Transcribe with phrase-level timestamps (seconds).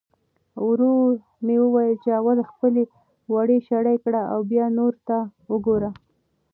[0.67, 1.13] ورور
[1.45, 2.83] مې وویل چې اول خپلې
[3.33, 5.17] وړۍ شړۍ کړه او بیا نورو ته
[5.51, 5.89] وګوره.